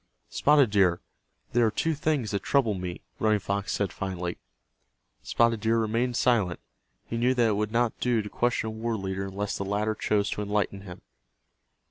[0.31, 0.99] "Spotted Deer,
[1.53, 4.39] there are two things that trouble me," Running Fox said, finally.
[5.21, 6.59] Spotted Deer remained silent.
[7.05, 9.93] He knew that it would not do to question a war leader unless the latter
[9.93, 11.03] chose to enlighten him.